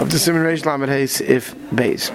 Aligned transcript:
of 0.00 0.10
the 0.10 0.16
Siman 0.16 0.42
Reish 0.46 0.64
Lamed 0.64 0.88
Hayes 0.88 1.20
if 1.20 1.54
base. 1.74 2.10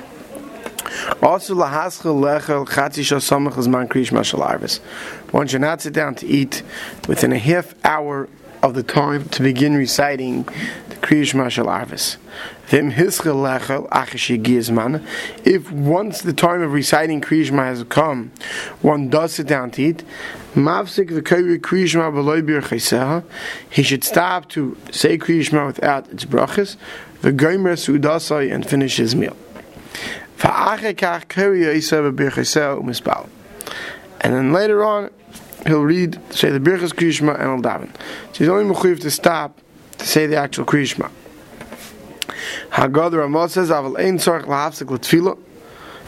Also, 1.21 1.53
lahaschel 1.53 2.19
lechel 2.19 2.67
chatzi 2.67 3.03
shasamach 3.03 3.67
man 3.67 3.87
kriyish 3.87 4.11
mashal 4.11 4.39
arvis. 4.39 4.79
One 5.31 5.45
should 5.45 5.61
not 5.61 5.81
sit 5.81 5.93
down 5.93 6.15
to 6.15 6.25
eat 6.25 6.63
within 7.07 7.31
a 7.31 7.37
half 7.37 7.75
hour 7.85 8.27
of 8.65 8.73
the 8.73 8.81
time 8.81 9.29
to 9.29 9.43
begin 9.43 9.75
reciting 9.75 10.41
the 10.89 10.95
kriyish 10.95 11.35
mashal 11.35 11.67
arvis. 11.67 12.17
If 15.45 15.71
once 15.71 16.21
the 16.21 16.33
time 16.33 16.61
of 16.63 16.73
reciting 16.73 17.21
kriyish 17.21 17.51
has 17.55 17.83
come, 17.83 18.31
one 18.81 19.09
does 19.09 19.33
sit 19.33 19.45
down 19.45 19.69
to 19.71 19.83
eat. 19.83 20.03
He 23.69 23.83
should 23.83 24.03
stop 24.03 24.49
to 24.49 24.77
say 24.91 25.17
kriyish 25.19 25.67
without 25.67 26.09
its 26.09 26.25
brachas. 26.25 26.75
V'goymer 27.21 27.77
sudasai 27.77 28.51
and 28.51 28.65
finish 28.67 28.97
his 28.97 29.15
meal. 29.15 29.37
And 34.21 34.33
then 34.33 34.53
later 34.53 34.83
on, 34.83 35.11
he'll 35.65 35.83
read, 35.83 36.19
say 36.33 36.49
the 36.49 36.59
Birchas 36.59 36.93
Krishma 36.93 37.39
and 37.39 37.43
he'll 37.43 37.71
daven. 37.71 37.93
So 38.33 38.39
he's 38.39 38.49
only 38.49 38.73
mechuyev 38.73 38.99
to 39.01 39.11
stop 39.11 39.59
to 39.97 40.05
say 40.05 40.27
the 40.27 40.37
actual 40.37 40.65
Krishma. 40.65 41.11
Hagad 42.71 43.13
Ramah 43.13 43.49
says, 43.49 43.69
"Aval 43.69 43.99
ein 43.99 44.17
tzarich 44.17 44.45
lahafsik 44.45 44.89
l'tfila." 44.89 45.37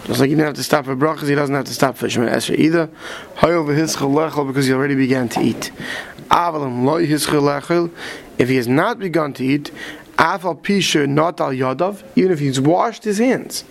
Just 0.05 0.19
like 0.19 0.29
he 0.29 0.35
didn't 0.35 0.47
have 0.47 0.55
to 0.55 0.63
stop 0.63 0.85
for 0.85 0.95
brachas, 0.95 1.27
he 1.27 1.35
doesn't 1.35 1.55
have 1.55 1.65
to 1.65 1.73
stop 1.73 1.97
for 1.97 2.07
Shemon 2.07 2.31
Esra 2.31 2.57
either. 2.57 2.89
Hayol 3.37 3.65
v'hischel 3.65 4.13
lechel 4.13 4.47
because 4.47 4.67
he 4.67 4.73
already 4.73 4.95
began 4.95 5.27
to 5.29 5.41
eat. 5.41 5.71
Avalim 6.29 6.85
loy 6.85 7.07
hischel 7.07 7.41
lechel. 7.41 7.91
If 8.37 8.49
he 8.49 8.57
has 8.57 8.67
not 8.67 8.99
begun 8.99 9.33
to 9.33 9.43
eat, 9.43 9.71
afal 10.17 10.61
pisha 10.61 11.07
not 11.09 11.41
al 11.41 11.49
yadav, 11.49 12.03
even 12.15 12.31
if 12.31 12.39
he's 12.39 12.61
washed 12.61 13.03
his 13.03 13.17
hands. 13.17 13.63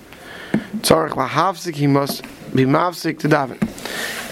Tzarech 0.78 1.10
lahafzik, 1.10 1.76
he 1.76 1.86
must 1.86 2.22
be 2.54 2.64
mafsik 2.64 3.18
to 3.20 3.28
daven. 3.28 3.60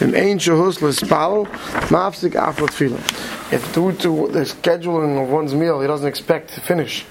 Im 0.01 0.15
ein 0.15 0.39
shahus 0.39 0.81
l'spalo, 0.83 1.47
mafsik 1.91 2.33
afot 2.33 2.71
tefillah. 2.71 3.53
If 3.53 3.73
due 3.75 3.93
to 3.93 4.29
the 4.29 4.41
scheduling 4.41 5.23
of 5.23 5.29
one's 5.31 5.55
meal, 5.55 5.81
he 5.81 5.87
doesn't 5.87 6.07
expect 6.07 6.55
to 6.55 6.61
finish 6.61 7.05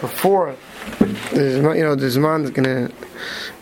before 0.00 0.54
there's 1.32 1.56
you 1.56 1.84
know 1.84 1.94
this 1.94 2.16
man 2.16 2.44
is 2.44 2.50
going 2.50 2.64
to 2.64 2.94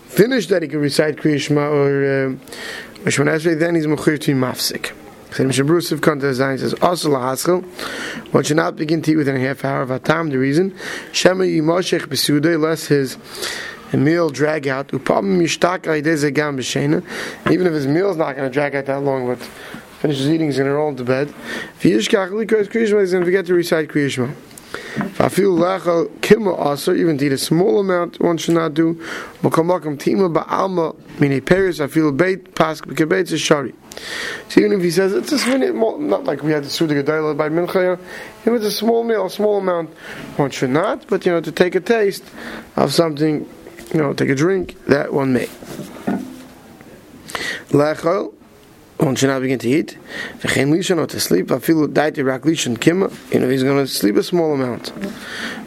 finish 0.07 0.47
that 0.49 0.63
he 0.63 0.69
can 0.69 0.81
recite 0.81 1.17
Kriya 1.17 1.41
Shema 1.41 1.69
or 1.69 2.05
uh, 2.05 3.09
Shemon 3.11 3.29
Esrei, 3.35 3.59
then 3.59 3.75
he's 3.75 3.87
mechir 3.87 4.21
to 4.21 4.35
mafsik. 4.35 4.93
So 5.33 5.45
Mishnah 5.45 5.65
Berurah 5.65 5.99
Kanta 5.99 6.33
Zayin 6.33 6.61
says, 6.61 6.75
also 6.75 7.11
lahaschel, 7.11 7.65
one 8.33 8.45
should 8.45 8.57
not 8.57 8.77
begin 8.77 9.03
to 9.03 9.13
eat 9.13 9.17
within 9.17 9.35
a 9.35 9.41
half 9.41 9.65
hour 9.65 9.83
of 9.83 9.91
a 9.91 9.99
time. 9.99 10.31
The 10.31 10.39
reason, 10.39 10.77
Shema 11.11 11.45
yimoshech 11.45 12.07
besudei, 12.07 12.61
less 12.61 12.87
his 12.87 13.17
a 13.95 13.97
meal 13.97 14.29
drag 14.29 14.69
out. 14.69 14.93
Even 14.93 15.03
if 17.67 17.73
his 17.73 17.87
meal 17.87 18.11
is 18.11 18.17
not 18.17 18.37
going 18.37 18.49
to 18.49 18.51
drag 18.51 18.75
out 18.75 18.87
that 18.87 19.01
long, 19.01 19.27
but 19.27 19.39
finishes 20.01 20.29
eating, 20.29 20.49
he's 20.49 20.57
going 20.59 20.69
to 20.69 20.75
roll 20.75 20.89
into 20.91 21.05
bed. 21.05 21.29
If 21.77 21.83
he's 21.83 22.09
going 22.09 22.47
to 22.47 23.25
forget 23.25 23.47
to 23.47 23.55
recite 23.55 23.89
Kriyishma. 23.89 24.35
Even 26.99 27.19
to 27.19 27.27
eat 27.27 27.33
a 27.33 27.39
small 27.39 27.79
amount, 27.79 28.21
one 28.21 28.37
should 28.37 28.55
not 28.55 28.75
do. 28.75 29.01
So 29.43 29.49
even 34.61 34.73
if 34.73 34.83
he 34.83 34.91
says 34.91 35.13
it's 35.13 35.33
a 35.33 35.47
minute, 35.49 35.75
not 36.01 36.25
like 36.25 36.43
we 36.43 36.51
had 36.51 36.65
the 36.65 36.71
Suda 36.71 37.01
Gedaila 37.01 37.37
by 37.37 37.49
Mincha, 37.49 37.97
if 38.45 38.49
it's 38.49 38.65
a 38.65 38.71
small 38.73 39.05
meal, 39.05 39.27
a 39.27 39.31
small 39.31 39.59
amount, 39.59 39.91
one 40.37 40.51
should 40.51 40.71
not, 40.71 41.07
but 41.07 41.25
you 41.25 41.31
know, 41.33 41.41
to 41.41 41.53
take 41.53 41.77
a 41.77 41.81
taste 41.81 42.25
of 42.75 42.93
something 42.93 43.49
you 43.93 44.01
know, 44.01 44.13
take 44.13 44.31
a 44.31 44.35
drink, 44.35 44.77
that 44.87 45.13
one 45.13 45.33
may. 45.33 45.47
Lechol, 47.71 48.33
one 48.99 49.17
should 49.17 49.29
not 49.29 49.41
begin 49.43 49.59
to 49.59 49.69
eat. 49.69 49.99
V'chein 50.39 50.71
lishon 50.73 50.99
or 50.99 51.07
to 51.07 51.19
sleep. 51.19 51.49
Afilu 51.49 51.89
daiti 51.89 52.25
rak 52.25 52.43
lishon 52.43 52.77
kima. 52.77 53.13
You 53.33 53.41
know, 53.41 53.49
he's 53.49 53.63
going 53.63 53.79
to 53.85 53.87
sleep 53.87 54.17
a 54.17 54.23
small 54.23 54.55
amount. 54.55 54.93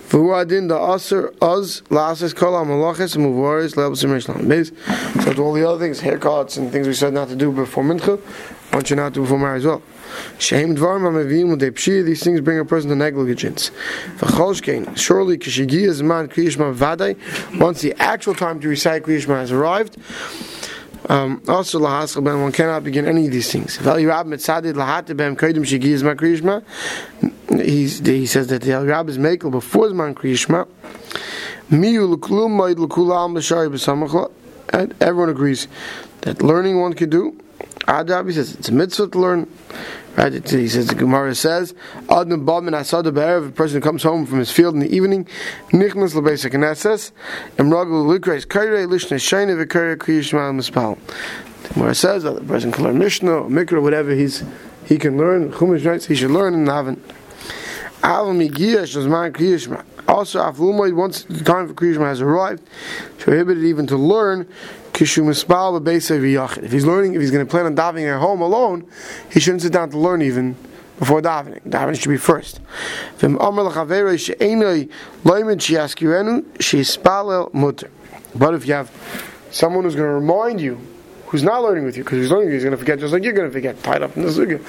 V'hu 0.09 0.39
adin 0.39 0.67
da 0.69 0.93
aser 0.93 1.33
oz 1.41 1.81
la'ases 1.89 2.33
kol 2.33 2.53
ha'malachis 2.53 3.17
muvaris 3.17 3.75
le'elbsim 3.75 4.11
rishlam. 4.11 4.47
Base. 4.47 4.71
So 5.23 5.33
to 5.33 5.41
all 5.43 5.53
the 5.53 5.67
other 5.67 5.79
things, 5.79 5.99
haircuts 5.99 6.57
and 6.57 6.71
things 6.71 6.87
we 6.87 6.93
said 6.93 7.13
not 7.13 7.27
to 7.27 7.35
do 7.35 7.51
before 7.51 7.83
mincha, 7.83 8.17
one 8.71 8.83
should 8.85 8.97
not 8.97 9.13
do 9.13 9.21
before 9.21 9.37
Ma'ariv 9.37 9.57
as 9.57 9.65
well. 9.65 9.81
Shem 10.39 10.75
dvar 10.75 10.99
ma'mevim 10.99 11.57
u'dei 11.57 11.71
pshir, 11.71 12.05
these 12.05 12.23
things 12.23 12.39
bring 12.39 12.57
a 12.57 12.65
person 12.65 12.89
to 12.89 12.95
negligence. 12.95 13.71
V'cholshkein, 14.17 14.97
surely 14.97 15.37
kishigi 15.37 15.83
is 15.87 16.01
man 16.01 16.29
kriyishma 16.29 16.73
vaday, 16.73 17.59
once 17.59 17.81
the 17.81 17.93
actual 18.01 18.33
time 18.33 18.61
to 18.61 18.69
recite 18.69 19.03
kriyishma 19.03 19.35
has 19.39 19.51
arrived, 19.51 19.97
um, 21.09 21.41
also 21.47 21.79
lahaschel 21.79 22.23
ben, 22.23 22.41
one 22.41 22.51
cannot 22.51 22.83
begin 22.83 23.05
any 23.05 23.25
of 23.25 23.31
these 23.31 23.51
things. 23.51 23.77
He 23.77 23.83
he 27.67 28.25
says 28.25 28.47
that 28.47 28.61
the 28.61 28.85
Rab 28.85 29.09
is 29.09 29.17
makel 29.17 29.51
before 29.51 29.87
Zman 29.89 30.13
Kriyishma. 30.13 30.67
Everyone 35.01 35.29
agrees 35.29 35.67
that 36.21 36.41
learning 36.41 36.79
one 36.79 36.93
could 36.93 37.09
do. 37.09 37.37
Adab, 37.87 38.27
he 38.27 38.33
says 38.33 38.55
it's 38.55 38.69
a 38.69 38.71
mitzvah 38.71 39.07
to 39.09 39.19
learn. 39.19 39.51
Right? 40.15 40.33
It, 40.33 40.49
he 40.49 40.67
says 40.67 40.87
the 40.87 40.95
Gemara 40.95 41.35
says, 41.35 41.73
"Adam 42.09 42.45
bam 42.45 42.67
and 42.67 42.75
asada 42.75 43.13
be'erev." 43.13 43.49
A 43.49 43.51
person 43.51 43.81
comes 43.81 44.01
home 44.01 44.25
from 44.25 44.39
his 44.39 44.49
field 44.49 44.73
in 44.73 44.79
the 44.79 44.95
evening. 44.95 45.27
The 45.71 45.89
Gemara 51.73 51.95
says 51.95 52.23
that 52.23 52.35
the 52.35 52.45
person 52.47 52.71
can 52.71 52.83
learn 52.83 52.97
Mishnah 52.97 53.31
or 53.31 53.49
Mikra, 53.49 53.81
whatever 53.81 54.11
he's 54.11 54.43
he 54.85 54.97
can 54.97 55.17
learn. 55.17 55.51
Chumash 55.51 55.85
writes 55.85 56.05
he 56.05 56.15
should 56.15 56.31
learn 56.31 56.53
in 56.53 56.65
zman 56.65 56.95
kriyishma. 56.95 57.26
Also, 60.07 60.39
Aflumoid, 60.39 60.95
once 60.95 61.23
the 61.23 61.43
time 61.43 61.67
for 61.67 61.73
Kriyishma 61.73 62.05
has 62.05 62.21
arrived, 62.21 62.63
prohibited 63.17 63.63
even 63.63 63.87
to 63.87 63.97
learn 63.97 64.47
if 64.99 65.11
he's 65.11 66.85
learning, 66.85 67.13
if 67.13 67.21
he's 67.21 67.29
going 67.29 67.45
to 67.45 67.49
plan 67.49 67.67
on 67.67 67.75
davening 67.75 68.11
at 68.11 68.19
home 68.19 68.41
alone, 68.41 68.89
he 69.31 69.39
shouldn't 69.39 69.61
sit 69.61 69.71
down 69.71 69.91
to 69.91 69.97
learn 69.97 70.23
even 70.23 70.55
before 70.97 71.21
davening. 71.21 71.61
Davening 71.61 72.01
should 72.01 72.09
be 72.09 72.17
first. 72.17 72.59
But 78.35 78.53
if 78.53 78.65
you 78.65 78.73
have 78.73 78.91
someone 79.51 79.83
who's 79.83 79.95
going 79.95 80.07
to 80.07 80.13
remind 80.13 80.61
you, 80.61 80.79
who's 81.27 81.43
not 81.43 81.61
learning 81.61 81.85
with 81.85 81.95
you, 81.95 82.03
because 82.03 82.17
he's 82.19 82.31
learning, 82.31 82.51
he's 82.53 82.63
going 82.63 82.71
to 82.71 82.77
forget 82.77 82.99
just 82.99 83.13
like 83.13 83.23
you're 83.23 83.33
going 83.33 83.47
to 83.47 83.53
forget, 83.53 83.83
tied 83.83 84.01
up 84.01 84.17
in 84.17 84.23
the 84.23 84.29
suga. 84.29 84.59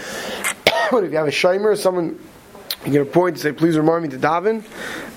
but 0.91 1.05
if 1.05 1.11
you 1.11 1.17
have 1.17 1.29
a 1.29 1.31
shimer, 1.31 1.75
someone 1.77 2.19
you're 2.87 3.05
point 3.05 3.37
to 3.37 3.43
point 3.43 3.43
say, 3.43 3.53
please 3.53 3.77
remind 3.77 4.03
me 4.03 4.09
to 4.11 4.19
daven, 4.19 4.65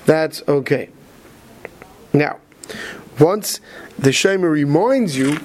that's 0.06 0.44
okay. 0.48 0.90
Now, 2.14 2.40
once 3.20 3.60
the 3.98 4.12
Shema 4.12 4.48
reminds 4.48 5.18
you, 5.18 5.38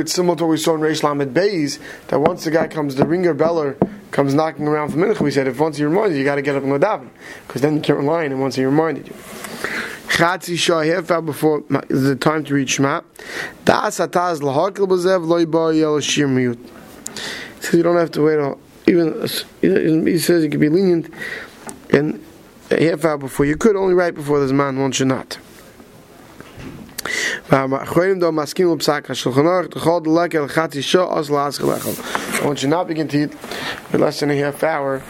it's 0.00 0.12
similar 0.12 0.36
to 0.36 0.44
what 0.44 0.50
we 0.50 0.56
saw 0.56 0.74
in 0.74 0.80
Reish 0.80 1.02
Lamed 1.02 1.34
Beis, 1.34 1.78
that 2.08 2.20
once 2.20 2.44
the 2.44 2.50
guy 2.50 2.68
comes, 2.68 2.96
the 2.96 3.06
ringer 3.06 3.34
beller 3.34 3.76
comes 4.10 4.34
knocking 4.34 4.66
around 4.66 4.90
for 4.90 4.98
mincha, 4.98 5.20
we 5.20 5.30
said 5.30 5.46
if 5.46 5.58
once 5.58 5.76
he 5.76 5.84
reminds 5.84 6.14
you, 6.14 6.20
you 6.20 6.24
got 6.24 6.36
to 6.36 6.42
get 6.42 6.56
up 6.56 6.62
and 6.62 6.72
go 6.72 6.78
daven, 6.78 7.08
because 7.46 7.62
then 7.62 7.76
you 7.76 7.80
can't 7.80 7.98
rely 7.98 8.24
on 8.24 8.32
him 8.32 8.40
once 8.40 8.56
he 8.56 8.64
reminded 8.64 9.08
you. 9.08 9.14
Chatzi 10.12 10.58
shah 10.58 11.20
before 11.22 11.62
the 11.88 12.16
time 12.16 12.44
to 12.44 12.54
read 12.54 12.68
Shema. 12.68 13.00
Das 13.64 13.98
ataz 13.98 14.40
b'zev 14.40 16.02
shir 16.02 16.26
miyut. 16.28 16.58
Says 17.60 17.74
you 17.74 17.82
don't 17.82 17.96
have 17.96 18.10
to 18.10 18.22
wait. 18.22 18.38
All, 18.38 18.58
even 18.86 19.26
he 19.60 20.18
says 20.18 20.44
you 20.44 20.50
can 20.50 20.60
be 20.60 20.68
lenient, 20.68 21.12
and 21.90 22.24
half 22.70 23.04
hour 23.04 23.18
before 23.18 23.46
you 23.46 23.56
could 23.56 23.76
only 23.76 23.94
right 23.94 24.14
before 24.14 24.40
this 24.40 24.52
man 24.52 24.78
one 24.78 24.92
should 24.92 25.08
not. 25.08 25.38
One 32.42 32.56
should 32.56 32.70
not 32.70 32.88
begin 32.88 33.08
to 33.08 33.24
eat 33.24 33.34
for 33.34 33.98
less 33.98 34.20
than 34.20 34.30
a 34.30 34.36
half 34.36 34.62
hour, 34.62 35.02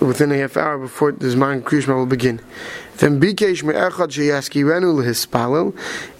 within 0.00 0.32
a 0.32 0.38
half 0.38 0.56
hour 0.56 0.78
before 0.78 1.12
the 1.12 1.36
man 1.36 1.62
Krishma 1.62 1.94
will 1.94 2.06
begin. 2.06 2.40
Then 2.98 3.20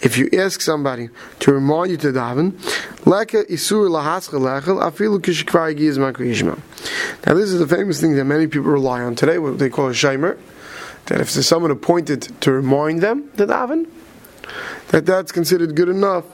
If 0.00 0.18
you 0.18 0.28
ask 0.32 0.60
somebody 0.60 1.08
to 1.40 1.52
remind 1.52 1.90
you 1.90 1.96
to 1.98 2.12
daven, 2.12 2.54
Now 7.26 7.34
this 7.34 7.52
is 7.52 7.58
the 7.58 7.68
famous 7.68 8.00
thing 8.00 8.16
that 8.16 8.24
many 8.24 8.46
people 8.46 8.70
rely 8.70 9.02
on 9.02 9.14
today, 9.14 9.38
what 9.38 9.58
they 9.58 9.68
call 9.68 9.88
a 9.88 9.92
shimer. 9.92 10.38
That 11.06 11.20
if 11.20 11.32
there's 11.32 11.46
someone 11.46 11.70
appointed 11.70 12.22
to 12.40 12.52
remind 12.52 13.00
them 13.00 13.30
to 13.36 13.46
daven, 13.46 13.88
that 14.88 15.06
that's 15.06 15.32
considered 15.32 15.74
good 15.74 15.88
enough. 15.88 16.24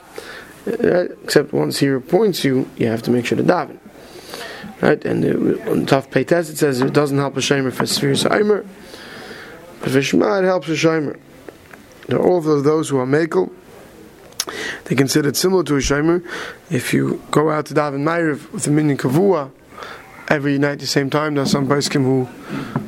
Uh, 0.67 1.09
except 1.25 1.53
once 1.53 1.79
he 1.79 1.89
appoints 1.89 2.45
you, 2.45 2.69
you 2.77 2.87
have 2.87 3.03
to 3.03 3.11
make 3.11 3.25
sure 3.27 3.39
to 3.39 3.45
daven. 3.45 3.79
Right? 4.81 5.05
And 5.05 5.25
uh, 5.25 5.71
on 5.71 5.87
tough 5.87 6.11
pay 6.11 6.25
test, 6.25 6.51
it 6.51 6.59
says 6.59 6.81
it 6.81 6.93
doesn't 6.93 7.19
help 7.19 7.37
a 7.37 7.41
shamer 7.41 7.73
for 7.73 7.87
sphere 7.87 8.15
aimer. 8.33 8.65
But 9.81 9.91
for 9.91 10.03
Shema, 10.03 10.41
it 10.41 10.45
helps 10.45 10.69
a 10.69 10.73
shamer. 10.73 11.19
They're 12.09 12.21
all 12.21 12.39
of 12.39 12.65
those 12.65 12.89
who 12.89 12.99
are 12.99 13.07
Mekel. 13.07 13.53
They 14.85 14.95
consider 14.95 15.29
it 15.29 15.37
similar 15.37 15.63
to 15.65 15.77
a 15.77 15.81
Shomer. 15.81 16.27
If 16.71 16.95
you 16.95 17.23
go 17.31 17.51
out 17.51 17.67
to 17.67 17.75
daven 17.75 18.03
Ma'ariv 18.03 18.51
with 18.51 18.67
a 18.67 18.71
Minyan 18.71 18.97
Kavua 18.97 19.51
every 20.29 20.59
night 20.59 20.73
at 20.73 20.81
the 20.81 20.87
same 20.87 21.11
time, 21.11 21.35
there's 21.35 21.51
some 21.51 21.69
Paiskim 21.69 22.05
who 22.05 22.29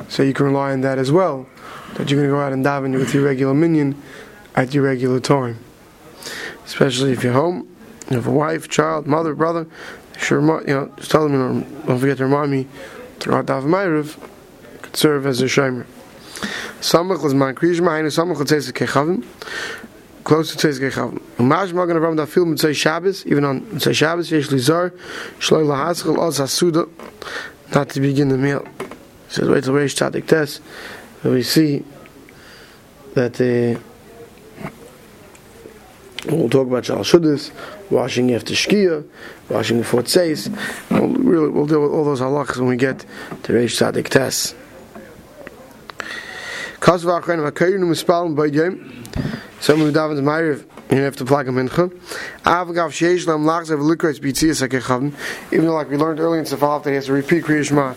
say 0.09 0.25
you 0.25 0.33
can 0.33 0.47
rely 0.47 0.71
on 0.71 0.81
that 0.81 0.97
as 0.97 1.11
well. 1.11 1.47
That 1.95 2.09
you're 2.09 2.19
going 2.19 2.29
to 2.29 2.35
go 2.35 2.41
out 2.41 2.53
and 2.53 2.65
daven 2.65 2.97
with 2.97 3.13
your 3.13 3.23
regular 3.23 3.53
Minyan 3.53 4.01
at 4.55 4.73
your 4.73 4.83
regular 4.83 5.19
time. 5.19 5.59
Especially 6.65 7.11
if 7.11 7.23
you're 7.23 7.33
home, 7.33 7.67
you 8.09 8.15
have 8.15 8.27
a 8.27 8.31
wife, 8.31 8.67
child, 8.69 9.05
mother, 9.05 9.35
brother. 9.35 9.67
Sure, 10.21 10.39
you 10.61 10.73
know, 10.73 10.91
just 10.97 11.11
tell 11.11 11.27
them, 11.27 11.33
you 11.33 11.39
know, 11.39 11.85
don't 11.87 11.99
forget 11.99 12.17
to 12.17 12.25
remind 12.25 12.51
me 12.51 12.67
throughout 13.19 13.47
daven 13.47 13.65
Ma'ariv 13.65 14.17
could 14.83 14.95
serve 14.95 15.25
as 15.25 15.41
a 15.41 15.45
Shomer. 15.45 15.85
Samach 16.79 17.23
was 17.23 17.33
man 17.33 17.55
kriyishma, 17.55 17.87
hainu 17.87 18.07
samach 18.07 18.39
l'tzeis 18.39 18.71
kechavim, 18.71 19.25
close 20.23 20.55
to 20.55 20.67
tzeis 20.67 20.79
kechavim. 20.79 21.19
Umash 21.37 21.73
Magen 21.73 21.97
Avraham 21.97 22.17
da 22.17 22.25
film 22.25 22.55
mitzay 22.55 22.75
Shabbos, 22.75 23.25
even 23.25 23.43
on 23.45 23.61
mitzay 23.61 23.95
Shabbos, 23.95 24.31
yesh 24.31 24.47
lizar, 24.49 24.91
shloi 25.39 25.65
lahaschel 25.65 26.17
oz 26.17 26.39
hasuda, 26.39 26.87
not 27.73 27.89
to 27.89 27.99
begin 27.99 28.29
the 28.29 28.37
meal. 28.37 28.65
He 28.79 29.33
says, 29.35 29.49
wait 29.49 29.63
till 29.63 29.73
Reish 29.73 29.95
Tzadik 29.95 30.27
Tes, 30.27 30.59
we 31.23 31.41
see 31.41 31.83
that 33.13 33.39
uh, 33.41 33.79
we'll 36.27 36.49
talk 36.49 36.67
about 36.67 36.85
Shal 36.85 37.03
Shuddis, 37.03 37.51
washing 37.89 38.33
after 38.33 38.53
Shkia, 38.53 39.05
washing 39.49 39.79
before 39.79 40.03
Tzeis, 40.03 40.49
we'll, 40.89 41.07
really, 41.07 41.49
we'll 41.49 41.65
deal 41.65 41.81
with 41.81 41.91
all 41.91 42.03
those 42.03 42.21
halachas 42.21 42.57
when 42.57 42.67
we 42.67 42.77
get 42.77 42.99
to 43.43 43.53
Reish 43.53 43.79
Tzadik 43.79 44.09
Tes. 44.09 44.55
Kas 46.79 47.03
va 47.03 47.21
khayn 47.21 47.41
va 47.43 47.51
kayn 47.51 47.79
mispaln. 47.81 48.35
Some 49.59 49.81
of 49.81 49.93
David 49.93 50.23
Meyer 50.23 50.59
you 50.91 51.03
have 51.03 51.15
to 51.15 51.25
plug 51.25 51.47
him 51.47 51.57
in. 51.57 51.69
Avgav 51.69 52.91
sheish 52.91 53.25
lam 53.25 53.45
lachs 53.45 53.69
of 53.69 53.79
likros 53.79 54.19
bitzias 54.19 54.67
hakechavim. 54.67 55.13
Even 55.53 55.67
though, 55.67 55.73
like 55.73 55.89
we 55.89 55.95
learned 55.95 56.19
earlier 56.19 56.39
in 56.39 56.45
that 56.45 56.83
he 56.85 56.95
has 56.95 57.05
to 57.05 57.13
repeat 57.13 57.45
Kriya 57.45 57.65
Shema 57.65 57.89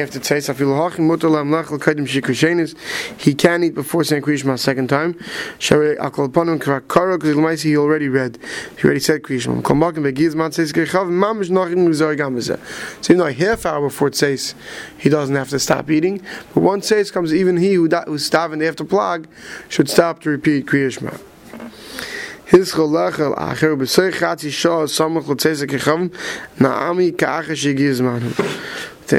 after 0.00 0.18
Tzeis. 0.18 0.48
Afil 0.52 0.68
hachim 0.68 1.00
mutar 1.00 1.30
lam 1.30 1.50
lach 1.50 1.70
l'kaidim 1.70 2.08
shikushenis. 2.08 2.74
He 3.20 3.34
can 3.34 3.62
eat 3.62 3.74
before 3.74 4.04
saying 4.04 4.22
Kriya 4.22 4.38
Shema 4.38 4.54
a 4.54 4.58
second 4.58 4.88
time. 4.88 5.14
Sharei 5.58 5.98
akol 5.98 6.28
panim 6.28 6.58
kara 6.60 7.18
because 7.18 7.36
l'maisi 7.36 7.64
he 7.64 7.76
already 7.76 8.08
read. 8.08 8.38
He 8.78 8.84
already 8.84 9.00
said 9.00 9.22
Kriya 9.22 9.42
Shema. 9.42 9.60
Kol 9.60 9.76
makim 9.76 10.10
begiz 10.10 10.34
man 10.34 10.50
tzeis 10.50 10.72
kechavim 10.72 11.10
mamish 11.10 11.50
nachim 11.50 11.86
mizar 11.86 12.16
gam 12.16 12.36
bezeh. 12.36 12.58
So 13.04 13.12
even 13.12 13.18
though 13.18 13.26
a 13.26 13.32
half 13.34 13.66
hour 13.66 13.88
before 13.88 14.10
Tzeis, 14.10 14.54
he 14.96 15.10
doesn't 15.10 15.36
have 15.36 15.50
to 15.50 15.58
stop 15.58 15.90
eating. 15.90 16.22
But 16.54 16.62
once 16.62 16.90
Tzeis 16.90 17.12
comes, 17.12 17.34
even 17.34 17.58
he 17.58 17.74
who 17.74 17.86
who's 18.06 18.24
starving 18.24 18.62
after 18.62 18.84
plug 18.84 19.28
should 19.68 19.90
stop 19.90 20.20
to 20.20 20.30
repeat 20.30 20.64
Kriya 20.64 20.90
Shema. 20.90 21.18
His 22.50 22.72
cholachel 22.72 23.36
acher 23.36 23.78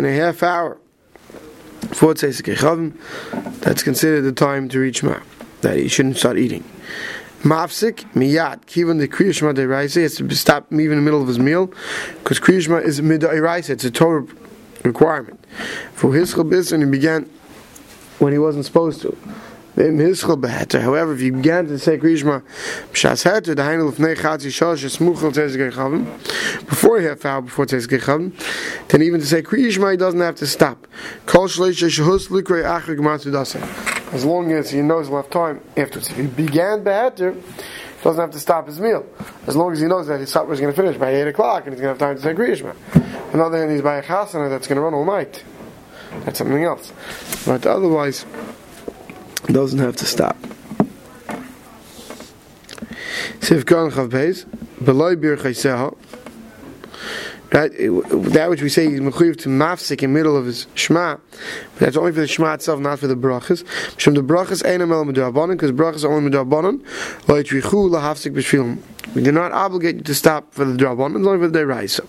a 0.06 0.12
half 0.12 0.44
hour 0.44 0.78
before 1.80 2.14
tzeze 2.14 2.42
kechavim 2.42 2.94
that's 3.62 3.84
considered 3.84 4.24
the 4.24 4.34
time 4.34 4.68
to 4.68 4.80
reach 4.82 5.02
ma 5.02 5.18
that 5.62 5.78
he 5.78 5.88
shouldn't 5.88 6.18
start 6.18 6.38
eating. 6.38 6.64
Mafsik 7.44 8.04
miyat 8.14 8.66
kivan 8.66 9.00
the 9.00 9.08
kriyishma 9.08 9.56
de 9.56 9.66
he 9.66 10.02
has 10.02 10.16
to 10.16 10.36
stop 10.36 10.68
even 10.74 10.84
in 10.84 10.98
the 10.98 11.02
middle 11.02 11.22
of 11.22 11.30
his 11.30 11.40
meal 11.40 11.68
because 12.16 12.38
kriyishma 12.38 12.84
is 12.84 13.02
mid 13.02 13.24
raisa 13.24 13.72
it's 13.72 13.86
a 13.86 13.92
Torah 13.92 14.28
requirement. 14.84 15.40
For 15.94 16.14
his 16.14 16.34
and 16.34 16.84
he 16.84 16.90
began 16.90 17.30
when 18.20 18.34
he 18.34 18.40
wasn't 18.40 18.66
supposed 18.66 19.02
to 19.04 19.18
However, 19.74 21.14
if 21.14 21.22
you 21.22 21.32
began 21.32 21.68
to 21.68 21.80
say 21.80 21.98
Krishma 21.98 22.44
B'shas 22.92 23.24
Heter, 23.24 23.56
the 23.56 23.62
Heinel 23.62 23.88
of 23.88 24.00
Nei 24.00 24.16
Chatzi 24.16 24.50
Shosh 24.50 24.98
Smuchel 24.98 25.34
Tez 25.34 25.56
Gechavim, 25.56 26.06
before 26.68 26.98
a 26.98 27.04
half 27.04 27.26
hour 27.26 27.42
before 27.42 27.66
Tez 27.66 27.88
Gechavim, 27.88 28.34
then 28.90 29.02
even 29.02 29.22
to 29.22 29.26
say 29.26 29.42
Krishma, 29.42 29.92
he 29.92 29.98
doesn't 29.98 30.20
have 30.20 30.36
to 30.36 30.48
stop. 30.48 30.88
Kol 31.26 31.48
Shleish 31.48 31.82
Shehus 31.82 32.28
Likrei 32.28 32.64
Acher 32.64 32.98
Gematu 32.98 33.32
Dasa. 33.32 34.14
As 34.14 34.26
long 34.26 34.52
as 34.52 34.72
he 34.72 34.82
knows 34.82 35.08
enough 35.08 35.30
time 35.30 35.62
afterwards. 35.78 36.10
If 36.10 36.18
he 36.18 36.28
began 36.28 36.84
Beheter, 36.84 37.34
he 37.34 38.04
doesn't 38.04 38.20
have 38.20 38.32
to 38.32 38.40
stop 38.40 38.68
his 38.68 38.78
meal. 38.82 39.06
As 39.48 39.56
long 39.56 39.72
as 39.72 39.80
he 39.80 39.88
knows 39.88 40.08
that 40.08 40.20
his 40.20 40.30
supper 40.30 40.52
is 40.52 40.60
going 40.60 40.74
to 40.74 40.76
finish 40.76 40.98
by 40.98 41.12
8 41.12 41.28
o'clock 41.30 41.66
and 41.66 41.74
he's 41.74 41.82
going 41.82 41.98
to 41.98 42.06
have 42.06 42.10
time 42.10 42.18
to 42.18 42.22
say 42.22 42.34
Krishma. 42.34 42.76
Another 43.34 43.58
hand, 43.58 43.72
he's 43.72 43.82
by 43.82 43.96
a 43.96 44.04
chasana 44.04 44.50
that's 44.50 44.68
going 44.68 44.76
to 44.76 44.82
run 44.82 44.94
all 44.94 45.06
night. 45.06 45.46
That's 46.26 46.40
something 46.40 46.62
else. 46.62 46.92
But 47.46 47.66
otherwise, 47.66 48.26
doesn't 49.48 49.80
have 49.80 49.96
to 49.98 50.06
stop. 50.06 50.38
Right, 57.54 57.70
that 57.70 58.48
which 58.50 58.62
we 58.62 58.70
say 58.70 58.90
he's 58.90 59.02
mechuyev 59.02 59.38
to 59.40 59.50
mafsik 59.50 60.04
in 60.04 60.14
the 60.14 60.20
middle 60.20 60.38
of 60.38 60.46
his 60.46 60.68
shema, 60.74 61.18
but 61.74 61.80
that's 61.80 61.98
only 61.98 62.14
for 62.14 62.22
the 62.22 62.28
shema 62.28 62.54
itself, 62.54 62.80
not 62.80 63.00
for 63.00 63.08
the 63.08 63.16
brachas. 63.16 63.68
From 64.02 64.14
the 64.14 64.22
brachas 64.22 64.66
ain't 64.66 64.82
el 64.82 64.88
medrabanan, 64.88 65.52
because 65.52 65.74
brachas 65.74 66.06
are 66.06 66.14
only 66.14 66.32
medrabanan. 66.32 66.82
Loitrichu 67.24 67.90
lahafsik 67.90 68.34
b'shvilim. 68.34 68.80
We 69.16 69.22
do 69.22 69.34
not 69.34 69.52
obligate 69.52 69.98
you 69.98 70.02
to 70.04 70.16
stop 70.16 70.54
for 70.54 70.64
the 70.64 70.82
drabanan, 70.82 71.28
only 71.28 71.40
for 71.40 71.50
the 71.50 71.60
deraisa. 71.60 72.08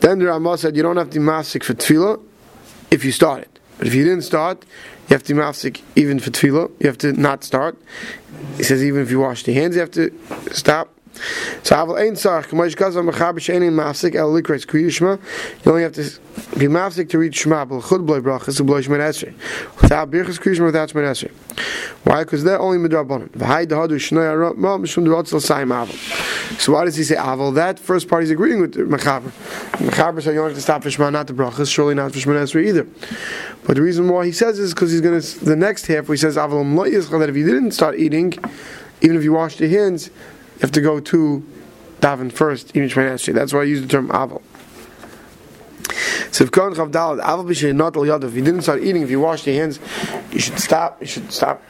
Then 0.00 0.20
the 0.20 0.26
Ramah 0.26 0.58
said 0.58 0.76
you 0.76 0.84
don't 0.84 0.96
have 0.96 1.10
to 1.10 1.18
mafsik 1.18 1.64
for 1.64 1.74
tefillah 1.74 2.20
if 2.92 3.04
you 3.04 3.10
started, 3.10 3.57
but 3.78 3.86
if 3.86 3.94
you 3.94 4.04
didn't 4.04 4.22
start, 4.22 4.64
you 5.08 5.14
have 5.14 5.22
to 5.22 5.34
mafsik 5.34 5.80
even 5.96 6.18
for 6.18 6.30
tefillah. 6.30 6.70
You 6.80 6.86
have 6.88 6.98
to 6.98 7.12
not 7.12 7.44
start. 7.44 7.78
He 8.56 8.62
says 8.62 8.84
even 8.84 9.00
if 9.00 9.10
you 9.10 9.20
wash 9.20 9.44
the 9.44 9.54
hands, 9.54 9.74
you 9.74 9.80
have 9.80 9.90
to 9.92 10.12
stop. 10.52 10.92
So 11.62 11.74
aval 11.74 11.98
ein 11.98 12.14
sarch 12.14 12.46
k'moish 12.46 12.76
gazav 12.76 13.08
mechaber 13.10 13.40
she'enin 13.40 13.72
mafsik 13.72 14.14
el 14.14 14.30
likres 14.30 14.66
kriyishma. 14.66 15.18
You 15.64 15.70
only 15.70 15.82
have 15.82 15.92
to 15.94 16.02
be 16.58 16.66
mafsik 16.66 17.08
to 17.10 17.18
read 17.18 17.34
shema 17.34 17.64
b'l 17.64 17.82
chud 17.82 18.06
b'loy 18.06 18.20
brachas 18.20 18.60
b'loy 18.60 18.84
shmer 18.84 19.00
esrei. 19.00 19.34
Without 19.80 20.10
birchas 20.10 20.38
kriyishma, 20.38 20.66
without 20.66 20.90
shmer 20.90 21.04
esrei. 21.04 21.30
Why? 22.04 22.24
Because 22.24 22.44
they're 22.44 22.60
only 22.60 22.78
midrabanan. 22.78 23.30
V'hai 23.30 23.66
dehadu 23.66 23.98
shnei 23.98 24.26
arama 24.32 24.78
mishum 24.78 25.04
derotzel 25.04 25.40
sayim 25.40 25.72
aval. 25.72 26.37
So 26.56 26.72
why 26.72 26.84
does 26.84 26.96
he 26.96 27.04
say 27.04 27.16
ah, 27.16 27.36
aval? 27.36 27.54
That 27.54 27.78
first 27.78 28.08
part 28.08 28.22
he's 28.22 28.30
agreeing 28.30 28.60
with 28.60 28.74
mechaber. 28.74 29.30
Mechaber 29.78 30.22
said 30.22 30.30
you 30.30 30.36
don't 30.36 30.48
have 30.48 30.56
to 30.56 30.62
stop 30.62 30.82
for 30.82 30.90
shema, 30.90 31.10
not 31.10 31.26
the 31.26 31.34
brachas. 31.34 31.70
Surely 31.70 31.94
not 31.94 32.12
for 32.12 32.18
shmer 32.18 32.42
esrei 32.42 32.66
either. 32.68 32.86
But 33.64 33.76
the 33.76 33.82
reason 33.82 34.08
why 34.08 34.24
he 34.24 34.32
says 34.32 34.58
is 34.58 34.72
because 34.72 34.90
he's 34.90 35.02
going 35.02 35.20
to 35.20 35.44
the 35.44 35.56
next 35.56 35.86
half 35.86 36.08
where 36.08 36.14
he 36.14 36.20
says 36.20 36.38
ah, 36.38 36.48
aval 36.48 37.18
that 37.18 37.28
if 37.28 37.36
you 37.36 37.44
didn't 37.44 37.72
start 37.72 37.98
eating, 37.98 38.32
even 39.02 39.16
if 39.16 39.22
you 39.22 39.32
washed 39.32 39.60
your 39.60 39.68
hands 39.68 40.08
you 40.08 40.62
have 40.62 40.72
to 40.72 40.80
go 40.80 41.00
to 41.00 41.46
daven 42.00 42.32
first, 42.32 42.74
even 42.74 42.88
Shemini 42.88 43.34
That's 43.34 43.52
why 43.52 43.60
I 43.60 43.64
use 43.64 43.80
the 43.82 43.88
term 43.88 44.08
aval. 44.08 44.42
So 46.32 46.44
if 46.44 46.50
Kohen 46.50 46.74
Chav 46.74 46.90
Dalad, 46.90 47.22
aval 47.22 47.44
b'shei 47.44 47.74
not 47.74 47.96
al 47.96 48.24
if 48.24 48.34
you 48.34 48.42
didn't 48.42 48.62
start 48.62 48.82
eating, 48.82 49.02
if 49.02 49.10
you 49.10 49.20
washed 49.20 49.46
your 49.46 49.56
hands, 49.56 49.78
you 50.32 50.40
should 50.40 50.58
stop, 50.58 51.00
you 51.00 51.06
should 51.06 51.30
stop 51.30 51.62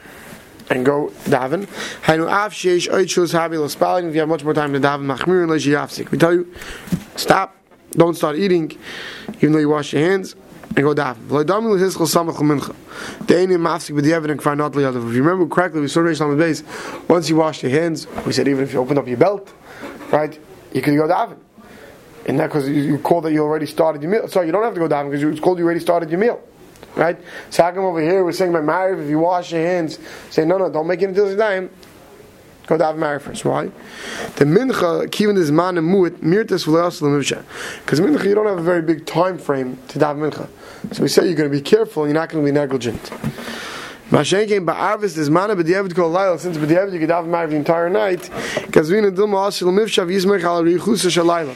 and 0.69 0.85
go 0.85 1.11
daven. 1.25 1.65
Hainu 2.03 2.29
av 2.29 2.51
sheish 2.51 2.87
oit 2.89 3.07
shus 3.07 3.33
habi 3.33 3.57
l'spalin, 3.57 4.07
if 4.09 4.13
you 4.13 4.19
have 4.19 4.29
much 4.29 4.43
more 4.43 4.53
time 4.53 4.73
to 4.73 4.79
daven, 4.79 5.05
machmir 5.05 5.43
and 5.43 5.51
yafsik. 5.51 6.11
We 6.11 6.17
tell 6.17 6.33
you, 6.33 6.53
stop, 7.15 7.55
don't 7.91 8.15
start 8.15 8.37
eating, 8.37 8.77
even 9.37 9.51
though 9.53 9.59
you 9.59 9.69
wash 9.69 9.93
your 9.93 10.03
hands, 10.03 10.35
and 10.75 10.77
go 10.77 10.93
daven. 10.93 11.27
V'loidam 11.27 11.65
l'hischel 11.65 12.07
samach 12.07 12.39
l'mincha. 12.39 12.75
De'eni 13.25 13.57
mafsik 13.57 13.99
b'di'evin 13.99 14.31
and 14.31 14.39
l'yadav. 14.75 15.09
If 15.09 15.15
you 15.15 15.23
remember 15.23 15.53
correctly, 15.53 15.81
we 15.81 15.87
saw 15.87 16.01
Reish 16.01 16.19
Lamed 16.19 16.37
base. 16.37 16.63
Once 17.07 17.29
you 17.29 17.37
wash 17.37 17.63
your 17.63 17.71
hands, 17.71 18.07
we 18.25 18.31
said 18.31 18.47
even 18.47 18.63
if 18.63 18.73
you 18.73 18.79
open 18.79 18.97
up 18.97 19.07
your 19.07 19.17
belt, 19.17 19.51
right, 20.11 20.39
you 20.73 20.81
can 20.81 20.95
go 20.95 21.07
daven. 21.07 21.37
And 22.27 22.39
that 22.39 22.47
because 22.47 22.69
you, 22.69 22.75
you 22.75 22.99
call 22.99 23.21
that 23.21 23.31
you 23.31 23.41
already 23.41 23.65
started 23.65 24.03
your 24.03 24.11
meal. 24.11 24.27
Sorry, 24.27 24.45
you 24.45 24.51
don't 24.51 24.63
have 24.63 24.75
to 24.75 24.79
go 24.79 24.87
daven 24.87 25.09
because 25.09 25.23
it's 25.23 25.39
called 25.39 25.57
you 25.57 25.65
already 25.65 25.79
started 25.79 26.11
your 26.11 26.19
meal. 26.19 26.39
Right? 26.95 27.17
So 27.49 27.63
how 27.63 27.71
come 27.71 27.85
over 27.85 28.01
here 28.01 28.23
we're 28.23 28.31
saying 28.31 28.51
by 28.51 28.59
Ma'ariv, 28.59 29.03
if 29.03 29.09
you 29.09 29.19
wash 29.19 29.51
your 29.51 29.61
hands, 29.61 29.99
say 30.29 30.45
no, 30.45 30.57
no, 30.57 30.69
don't 30.69 30.87
make 30.87 31.01
it 31.01 31.05
until 31.05 31.29
the 31.29 31.37
time. 31.37 31.69
Go 32.67 32.77
daven 32.77 32.97
Ma'ariv 32.97 33.21
first. 33.21 33.45
Why? 33.45 33.65
The 34.35 34.45
mincha, 34.45 35.07
kivin 35.07 35.37
is 35.37 35.51
man 35.51 35.77
and 35.77 35.87
muit, 35.87 36.21
mirtas 36.21 36.65
Because 37.79 37.99
mincha, 37.99 38.25
you 38.25 38.35
don't 38.35 38.45
have 38.45 38.59
a 38.59 38.61
very 38.61 38.81
big 38.81 39.05
time 39.05 39.37
frame 39.37 39.79
to 39.89 39.99
daven 39.99 40.29
mincha. 40.29 40.47
So 40.93 41.01
we 41.01 41.07
say 41.07 41.25
you're 41.25 41.35
going 41.35 41.49
to 41.49 41.57
be 41.57 41.61
careful, 41.61 42.03
and 42.03 42.11
you're 42.11 42.21
not 42.21 42.29
going 42.29 42.45
to 42.45 42.51
be 42.51 42.53
negligent. 42.53 43.01
Mashenkin 44.11 44.65
ba'arvis 44.65 45.17
is 45.17 45.29
mana 45.29 45.55
b'diavad 45.55 45.95
kol 45.95 46.09
laila 46.09 46.39
since 46.39 46.57
b'diavad 46.57 46.93
you 46.93 46.99
could 46.99 47.09
have 47.09 47.27
the 47.27 47.55
entire 47.55 47.89
night. 47.89 48.21
Kazvina 48.71 49.11
dilma 49.11 49.47
asil 49.47 49.67
mivshav 49.67 50.09
yizmech 50.09 50.43
al 50.43 50.63
richusa 50.63 51.09
shalayla. 51.09 51.55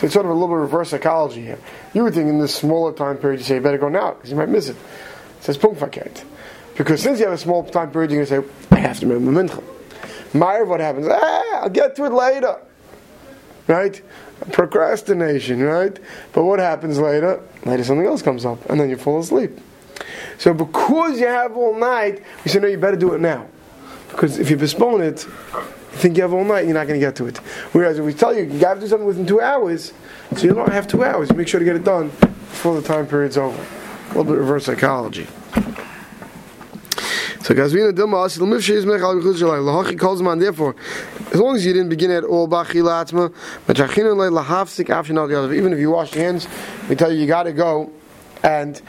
So 0.00 0.06
it's 0.06 0.14
sort 0.14 0.24
of 0.24 0.30
a 0.30 0.34
little 0.34 0.48
bit 0.48 0.62
reverse 0.62 0.88
psychology 0.88 1.42
here. 1.42 1.58
You 1.92 2.04
would 2.04 2.14
think 2.14 2.26
in 2.30 2.38
this 2.38 2.54
smaller 2.54 2.90
time 2.94 3.18
period 3.18 3.38
you 3.38 3.44
say 3.44 3.56
you 3.56 3.60
better 3.60 3.76
go 3.76 3.90
now 3.90 4.12
because 4.14 4.30
you 4.30 4.36
might 4.36 4.48
miss 4.48 4.70
it. 4.70 4.76
It 4.76 5.44
says 5.44 5.58
punkfaket. 5.58 6.24
Because 6.74 7.02
since 7.02 7.18
you 7.18 7.26
have 7.26 7.34
a 7.34 7.38
small 7.38 7.62
time 7.64 7.90
period 7.90 8.10
you're 8.10 8.24
going 8.24 8.42
to 8.42 8.48
say 8.48 8.74
I 8.74 8.78
have 8.80 8.98
to 9.00 9.06
remember 9.06 9.42
mincha. 9.42 9.62
Meyer, 10.32 10.64
what 10.64 10.80
happens? 10.80 11.06
Ah, 11.06 11.60
I'll 11.60 11.68
get 11.68 11.96
to 11.96 12.06
it 12.06 12.12
later. 12.12 12.58
Right? 13.66 14.00
Procrastination, 14.52 15.62
right? 15.62 15.98
But 16.32 16.44
what 16.44 16.60
happens 16.60 16.98
later? 16.98 17.42
Later 17.66 17.84
something 17.84 18.06
else 18.06 18.22
comes 18.22 18.46
up, 18.46 18.70
and 18.70 18.80
then 18.80 18.88
you 18.88 18.96
fall 18.96 19.20
asleep. 19.20 19.58
So 20.38 20.54
because 20.54 21.20
you 21.20 21.26
have 21.26 21.58
all 21.58 21.78
night, 21.78 22.24
we 22.42 22.50
say, 22.50 22.58
no, 22.58 22.68
you 22.68 22.78
better 22.78 22.96
do 22.96 23.12
it 23.12 23.20
now. 23.20 23.46
Because 24.08 24.38
if 24.38 24.48
you 24.48 24.56
postpone 24.56 25.02
it, 25.02 25.26
you 25.26 25.79
think 26.00 26.16
you 26.16 26.22
have 26.22 26.32
all 26.32 26.44
night, 26.44 26.64
you're 26.64 26.74
not 26.74 26.86
going 26.86 26.98
to 26.98 27.06
get 27.06 27.16
to 27.16 27.26
it. 27.26 27.38
Whereas 27.72 27.98
if 27.98 28.04
we 28.04 28.14
tell 28.14 28.34
you 28.34 28.44
you 28.44 28.58
got 28.58 28.74
to 28.74 28.80
do 28.80 28.86
something 28.88 29.06
within 29.06 29.26
two 29.26 29.40
hours, 29.40 29.92
so 30.36 30.46
you 30.46 30.54
don't 30.54 30.72
have 30.72 30.88
two 30.88 31.04
hours. 31.04 31.30
You 31.30 31.36
make 31.36 31.48
sure 31.48 31.60
to 31.60 31.66
get 31.66 31.76
it 31.76 31.84
done 31.84 32.08
before 32.08 32.80
the 32.80 32.86
time 32.86 33.06
period's 33.06 33.36
over. 33.36 33.56
A 33.56 34.08
little 34.08 34.24
bit 34.24 34.34
of 34.34 34.40
reverse 34.40 34.64
psychology. 34.64 35.26
So 37.42 37.54
Gazvina 37.54 37.92
Dilma 37.92 38.26
Asil 38.26 38.46
Mifshi 38.46 38.70
is 38.70 38.84
Mechal 38.84 39.20
Bechuz 39.20 39.40
Lahachi 39.40 39.98
calls 39.98 40.22
man 40.22 40.38
therefore, 40.38 40.76
as 41.32 41.40
long 41.40 41.56
as 41.56 41.64
you 41.64 41.72
didn't 41.72 41.88
begin 41.88 42.10
at 42.10 42.22
all 42.22 42.46
Bachilatzma, 42.46 43.34
but 43.66 43.76
Chachinu 43.76 44.16
Le 44.16 44.30
Lahafsik 44.30 44.86
Afshinal 44.86 45.28
Yadav, 45.28 45.54
even 45.54 45.72
if 45.72 45.78
you 45.78 45.90
wash 45.90 46.14
your 46.14 46.24
hands, 46.24 46.46
we 46.88 46.94
tell 46.94 47.10
you 47.10 47.20
you 47.20 47.26
gotta 47.26 47.52
go 47.52 47.90
and 48.42 48.80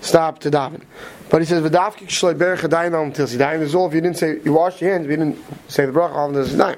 stop 0.00 0.38
to 0.40 0.50
daven. 0.50 0.82
But 1.28 1.42
he 1.42 1.46
says, 1.46 1.60
"V'dafkik 1.60 2.06
shloi 2.06 2.34
berach 2.34 2.60
adayim 2.60 3.02
until 3.02 3.26
sidayim." 3.26 3.58
This 3.58 3.70
is 3.70 3.74
all 3.74 3.88
if 3.88 3.94
you 3.94 4.00
didn't 4.00 4.16
say 4.16 4.38
you 4.44 4.52
washed 4.52 4.80
your 4.80 4.92
hands, 4.92 5.08
you 5.08 5.16
didn't 5.16 5.36
say 5.66 5.84
the 5.84 5.90
bracha 5.90 6.14
on 6.14 6.34
the 6.34 6.42
sidayim. 6.42 6.76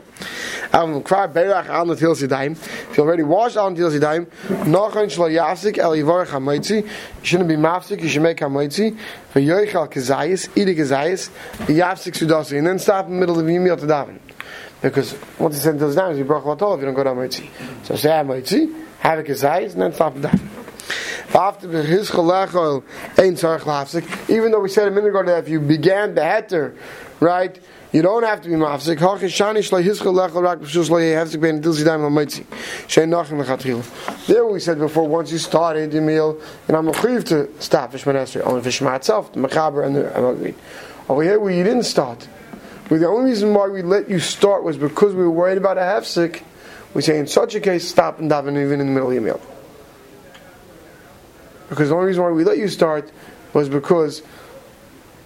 Avim 0.71 1.03
kvar 1.03 1.31
berach 1.31 1.69
on 1.69 1.89
the 1.89 1.97
til 1.97 2.15
sidayim. 2.15 2.53
If 2.53 2.97
you 2.97 3.05
already 3.05 3.25
washed 3.25 3.59
on 3.59 3.75
til 3.75 3.91
sidayim, 3.91 4.27
nachon 4.65 5.11
shloi 5.11 5.35
yafsik 5.35 5.77
el 5.77 5.91
yivarach 5.93 6.29
hamoitzi. 6.29 6.83
You 6.83 6.89
shouldn't 7.23 7.49
be 7.49 7.57
mafsik. 7.57 8.01
You 8.01 8.09
should 8.09 8.23
make 8.23 8.39
hamoitzi. 8.39 8.97
V'yoichal 9.35 9.93
kezayis, 9.93 10.49
eat 10.57 10.69
a 10.69 10.73
kezayis. 10.73 11.29
Yafsik 11.67 12.17
sudasi, 12.17 12.57
and 12.57 12.67
then 12.67 12.79
stop 12.79 13.07
in 13.07 13.13
the 13.13 13.21
middle 13.21 13.39
of 13.39 13.49
your 13.51 13.61
meal 13.61 13.77
to 13.77 13.87
daven. 13.87 14.19
Because 14.81 15.15
once 15.39 15.57
he 15.57 15.61
said 15.61 15.79
til 15.79 15.93
sidayim, 15.95 16.17
you 16.17 16.25
bracha 16.25 16.57
latol 16.57 16.75
if 16.75 16.81
you 16.81 16.87
don't 16.87 16.95
go 16.95 17.05
to 17.05 17.11
hamoitzi. 17.11 17.51
So 17.83 17.97
say 17.97 18.09
hamoitzi, 18.09 18.75
have 19.01 19.19
a 19.19 19.23
kezayis, 19.23 19.75
and 19.75 19.83
then 19.83 19.93
stop 19.93 20.15
to 20.15 20.21
daven. 20.21 20.58
After 21.35 21.83
his 21.83 22.11
chalachol 22.11 22.83
ain't 23.19 23.37
tzarich 23.37 23.61
lafsik. 23.61 24.31
Even 24.31 24.51
though 24.51 24.61
we 24.61 24.69
said 24.69 24.89
a 24.89 24.91
minute 24.91 25.09
ago 25.09 25.23
that 25.25 25.45
if 25.45 25.49
you 25.49 25.61
began 25.61 26.15
the 26.15 26.23
heter, 26.23 26.75
right, 27.21 27.59
you 27.93 28.01
don't 28.01 28.23
have 28.23 28.41
to 28.43 28.49
be 28.49 28.55
mafsik. 28.55 28.97
Hachish 28.97 29.37
shani 29.37 29.59
shlei 29.59 29.83
his 29.83 30.01
chalachol 30.01 30.43
rak 30.43 30.61
b'shus 30.61 30.89
lo 30.89 30.99
yehevsik 30.99 31.41
ben 31.41 31.61
dil 31.61 31.75
zidayim 31.75 32.07
l'maitzi. 32.07 32.45
Shein 32.87 33.11
nachim 33.11 33.39
l'chatchil. 33.39 34.27
There 34.27 34.47
we 34.47 34.59
said 34.59 34.79
before, 34.79 35.07
once 35.07 35.31
you 35.31 35.39
started 35.39 35.91
the 35.93 36.01
meal, 36.01 36.41
and 36.67 36.77
I'm 36.77 36.89
achieve 36.89 37.27
to 37.27 37.49
stop 37.61 37.93
fish 37.93 38.05
esrei, 38.05 38.47
only 38.47 38.63
fish 38.63 38.81
itself, 38.81 39.33
the 39.33 39.41
mechaber 39.41 39.85
and 39.85 39.97
the 39.97 40.05
amagrid. 40.05 40.55
Over 41.11 41.23
here, 41.23 41.39
where 41.39 41.53
you 41.53 41.65
didn't 41.65 41.85
start. 41.85 42.27
But 42.89 43.01
the 43.01 43.07
only 43.07 43.31
reason 43.31 43.53
why 43.53 43.69
we 43.69 43.83
let 43.83 44.09
you 44.09 44.19
start 44.19 44.65
was 44.65 44.79
because 44.79 45.15
we 45.15 45.23
were 45.23 45.31
worried 45.31 45.59
about 45.59 45.77
a 45.77 45.83
hefsik. 45.83 46.43
We 46.95 47.03
say 47.03 47.19
in 47.19 47.27
such 47.27 47.55
a 47.55 47.61
case, 47.61 47.87
stop 47.87 48.19
and 48.19 48.31
daven 48.31 48.63
even 48.63 48.81
in 48.81 48.87
the 48.87 48.93
middle 48.93 49.09
of 49.09 49.15
your 49.15 49.23
meal. 49.23 49.41
Because 51.69 51.89
the 51.91 51.95
only 51.95 52.09
reason 52.09 52.23
why 52.23 52.31
we 52.31 52.45
let 52.45 52.59
you 52.59 52.69
start 52.69 53.11
was 53.53 53.69
because 53.69 54.23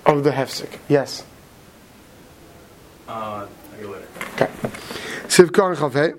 of 0.07 0.25
the 0.25 0.31
hefsek. 0.31 0.79
Yes. 0.89 1.25
Uh, 3.09 3.47
okay. 4.35 4.51
Sivkar 5.29 5.77
Chaveh. 5.77 6.19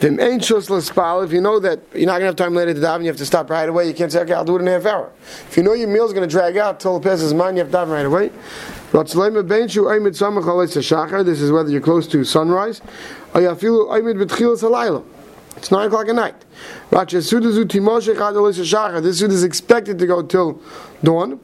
Vim 0.00 0.20
ain't 0.20 0.42
shus 0.42 0.68
l'spal. 0.68 1.24
If 1.24 1.32
you 1.32 1.40
know 1.40 1.58
that 1.60 1.80
you're 1.94 2.04
not 2.06 2.14
gonna 2.14 2.26
have 2.26 2.36
time 2.36 2.54
later 2.54 2.74
to 2.74 2.80
daven, 2.80 3.00
you 3.00 3.06
have 3.06 3.16
to 3.16 3.24
stop 3.24 3.48
right 3.48 3.66
away. 3.66 3.86
You 3.86 3.94
can't 3.94 4.12
say, 4.12 4.20
"Okay, 4.20 4.34
I'll 4.34 4.44
do 4.44 4.56
it 4.56 4.60
in 4.60 4.68
a 4.68 4.72
half 4.72 4.84
hour." 4.84 5.08
If 5.48 5.56
you 5.56 5.62
know 5.62 5.72
your 5.72 5.88
meal's 5.88 6.12
gonna 6.12 6.26
drag 6.26 6.58
out 6.58 6.78
till 6.78 6.96
it 6.98 7.02
passes 7.02 7.32
mine, 7.32 7.56
you 7.56 7.62
have 7.62 7.70
to 7.70 7.76
daven 7.78 7.90
right 7.90 8.04
away. 8.04 8.30
This 11.24 11.40
is 11.40 11.52
whether 11.52 11.70
you're 11.70 11.80
close 11.80 12.06
to 12.08 12.22
sunrise. 12.24 12.82
It's 15.56 15.70
9 15.70 15.86
o'clock 15.86 16.08
at 16.08 16.14
night. 16.14 16.34
This 16.90 17.28
suit 17.28 17.44
is 17.44 17.58
expected 19.44 19.98
to 19.98 20.06
go 20.06 20.22
till 20.22 20.60
dawn. 21.02 21.40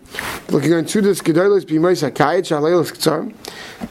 Looking 0.48 0.74
on 0.74 0.84
Sudas 0.84 1.22
Gedolis 1.22 1.64
Bimais 1.64 2.10
HaKayit 2.10 2.42
Shaleilos 2.42 2.92
Ktsar. 2.92 3.32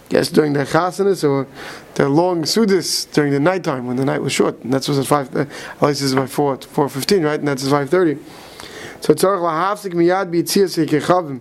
Yes, 0.10 0.30
during 0.30 0.54
the 0.54 0.66
Chasanas 0.66 1.28
or 1.28 1.48
the 1.96 2.10
long 2.10 2.44
Sudas 2.44 3.12
during 3.12 3.32
the 3.32 3.40
nighttime 3.40 3.88
when 3.88 3.98
the 3.98 4.06
night 4.06 4.22
was 4.22 4.34
short. 4.34 4.62
And 4.64 4.74
that's 4.74 4.88
was 4.88 5.00
at 5.00 5.08
5, 5.08 5.36
uh, 5.36 5.46
this 5.82 6.02
is 6.02 6.16
by 6.16 6.28
4, 6.28 6.58
4.15, 6.58 7.26
right? 7.26 7.40
And 7.40 7.48
that's 7.48 7.66
at 7.66 7.90
5.30. 7.90 8.20
So 9.02 9.14
tzarich 9.14 9.42
lahafsik 9.42 9.94
miyad 9.94 10.32
b'yitzias 10.32 10.86
yekechavim. 10.86 11.40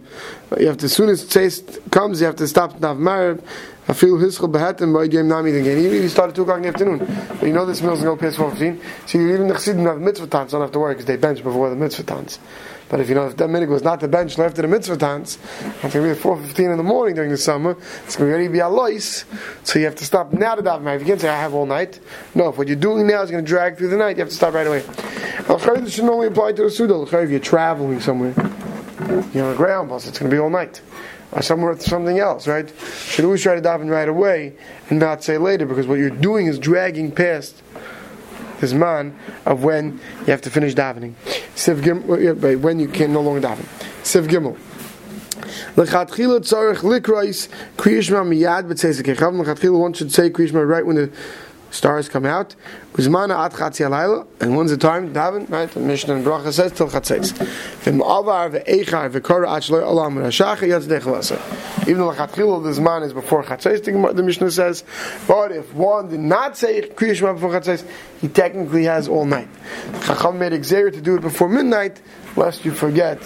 You 0.60 0.68
have 0.68 0.78
to, 0.78 0.86
as 0.86 0.92
soon 0.92 1.08
as 1.08 1.26
taste 1.26 1.78
comes, 1.90 2.20
you 2.20 2.26
have 2.26 2.36
to 2.36 2.46
stop 2.46 2.80
nav 2.80 2.96
marib. 2.96 3.42
I 3.90 3.94
feel 3.94 4.18
hischel 4.18 4.52
behetem 4.52 4.92
by 4.92 5.06
game 5.06 5.28
nami 5.28 5.50
again. 5.50 5.78
Even 5.78 5.96
if 5.96 6.02
you 6.02 6.08
start 6.10 6.28
at 6.28 6.36
2 6.36 6.42
o'clock 6.42 6.58
in 6.58 6.62
the 6.64 6.68
afternoon, 6.68 6.98
but 7.40 7.42
you 7.42 7.54
know 7.54 7.64
this 7.64 7.80
meal's 7.80 8.02
going 8.02 8.18
to 8.18 8.22
go 8.22 8.30
past 8.30 8.38
4.15, 8.38 9.08
so 9.08 9.18
you 9.18 9.32
even 9.32 9.48
the 9.48 9.54
chassidim 9.54 9.86
have 9.86 9.98
mitzvah 9.98 10.26
tans, 10.26 10.52
don't 10.52 10.60
have 10.60 10.72
to 10.72 10.78
worry 10.78 10.92
because 10.92 11.06
they 11.06 11.16
bench 11.16 11.42
before 11.42 11.70
the 11.70 11.76
mitzvah. 11.76 12.04
But 12.90 13.00
if 13.00 13.08
you 13.08 13.14
know 13.14 13.26
if 13.28 13.36
that 13.38 13.48
minig 13.48 13.68
was 13.68 13.82
not 13.82 14.00
the 14.00 14.08
bench 14.08 14.38
after 14.38 14.60
the 14.60 14.68
mitzvah 14.68 14.98
tans, 14.98 15.38
after 15.82 16.02
be 16.02 16.10
at 16.10 16.18
4.15 16.18 16.70
in 16.70 16.76
the 16.76 16.82
morning 16.82 17.14
during 17.14 17.30
the 17.30 17.38
summer, 17.38 17.76
it's 18.04 18.16
going 18.16 18.28
to 18.28 18.34
already 18.34 18.48
be 18.48 18.58
a 18.58 18.68
lois, 18.68 19.24
so 19.64 19.78
you 19.78 19.86
have 19.86 19.96
to 19.96 20.04
stop 20.04 20.34
now 20.34 20.54
to 20.54 20.62
daven. 20.62 20.94
If 20.94 21.00
you 21.00 21.06
can't 21.06 21.20
say 21.22 21.30
I 21.30 21.40
have 21.40 21.54
all 21.54 21.64
night, 21.64 21.98
no, 22.34 22.50
if 22.50 22.58
what 22.58 22.68
you're 22.68 22.76
doing 22.76 23.06
now 23.06 23.22
is 23.22 23.30
going 23.30 23.42
to 23.42 23.48
drag 23.48 23.78
through 23.78 23.88
the 23.88 23.96
night, 23.96 24.16
you 24.16 24.22
have 24.22 24.28
to 24.28 24.34
stop 24.34 24.52
right 24.52 24.66
away. 24.66 24.84
This 25.48 25.94
shouldn't 25.94 26.12
only 26.12 26.26
apply 26.26 26.52
to 26.52 26.64
the 26.64 26.70
suda. 26.70 27.00
If 27.00 27.30
you're 27.30 27.40
traveling 27.40 28.00
somewhere, 28.00 28.34
you're 29.32 29.46
on 29.46 29.54
a 29.54 29.56
ground 29.56 29.88
bus, 29.88 30.06
it's 30.06 30.18
going 30.18 30.30
to 30.30 30.34
be 30.34 30.38
all 30.38 30.50
night 30.50 30.82
or 31.32 31.40
somewhere 31.40 31.78
something 31.78 32.18
else, 32.18 32.46
right? 32.46 32.68
You 32.68 32.86
Should 32.86 33.24
always 33.24 33.42
try 33.42 33.54
to 33.54 33.62
daven 33.62 33.90
right 33.90 34.08
away 34.08 34.54
and 34.90 34.98
not 34.98 35.24
say 35.24 35.38
later, 35.38 35.64
because 35.64 35.86
what 35.86 35.98
you're 35.98 36.10
doing 36.10 36.48
is 36.48 36.58
dragging 36.58 37.10
past 37.10 37.62
this 38.60 38.74
man 38.74 39.18
of 39.46 39.64
when 39.64 40.00
you 40.20 40.26
have 40.26 40.42
to 40.42 40.50
finish 40.50 40.74
davening. 40.74 41.14
Siv 41.54 41.80
Gimel, 41.80 42.54
uh, 42.54 42.58
when 42.58 42.78
you 42.78 42.88
can 42.88 43.14
no 43.14 43.22
longer 43.22 43.40
daven. 43.40 43.64
Siv 44.02 44.28
Gimel. 44.28 44.58
Lechatchila 45.76 46.40
tzarech 46.40 46.78
likrais 46.78 47.48
kriyishma 47.76 48.26
miyad 48.26 48.64
b'tzezik 48.68 49.78
one 49.78 49.92
should 49.94 50.12
say 50.12 50.28
kriyishma 50.28 50.68
right 50.68 50.84
when 50.84 50.96
the 50.96 51.12
stars 51.70 52.08
come 52.08 52.26
out. 52.26 52.54
Uzmana 52.94 53.44
at 53.44 53.52
chatzi 53.52 53.86
alayla, 53.86 54.26
and 54.40 54.56
when's 54.56 54.70
the 54.70 54.76
time 54.76 55.12
daven? 55.12 55.48
Right, 55.48 55.70
the 55.70 55.80
Mishnah 55.80 56.16
and 56.16 56.24
Bracha 56.24 56.52
says 56.52 56.72
till 56.72 56.88
chatzis. 56.88 57.32
V'm 57.32 58.00
avar 58.00 58.50
ve'echar 58.50 59.10
ve'kora 59.10 59.56
at. 59.56 59.68
Even 61.88 62.00
though 62.00 62.12
chatchil 62.12 62.64
this 62.64 62.78
man 62.78 63.02
is 63.02 63.12
before 63.12 63.44
chatzis, 63.44 64.16
the 64.16 64.22
Mishnah 64.22 64.50
says, 64.50 64.84
but 65.26 65.52
if 65.52 65.72
one 65.74 66.08
did 66.08 66.20
not 66.20 66.56
say 66.56 66.82
kriyishma 66.82 67.34
before 67.34 67.50
chatzis, 67.50 67.86
he 68.20 68.28
technically 68.28 68.84
has 68.84 69.08
all 69.08 69.24
night. 69.24 69.48
Chacham 70.04 70.38
made 70.38 70.52
exer 70.52 70.92
to 70.92 71.00
do 71.00 71.16
it 71.16 71.20
before 71.20 71.48
midnight, 71.48 72.00
lest 72.36 72.64
you 72.64 72.72
forget 72.72 73.20